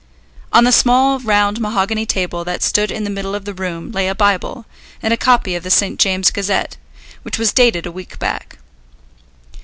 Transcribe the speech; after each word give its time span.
On 0.51 0.63
the 0.63 0.71
small 0.71 1.19
round 1.19 1.61
mahogany 1.61 2.07
table 2.07 2.43
that 2.45 2.63
stood 2.63 2.89
in 2.89 3.03
the 3.03 3.09
middle 3.11 3.35
of 3.35 3.45
the 3.45 3.53
room 3.53 3.91
lay 3.91 4.07
a 4.07 4.15
Bible, 4.15 4.65
and 4.99 5.13
a 5.13 5.15
copy 5.15 5.53
of 5.53 5.61
the 5.61 5.69
St. 5.69 5.99
James's 5.99 6.31
Gazette, 6.31 6.75
which 7.21 7.37
was 7.37 7.53
dated 7.53 7.85
a 7.85 7.91
week 7.91 8.17
back. 8.17 8.57